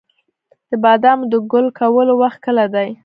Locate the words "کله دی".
2.45-2.89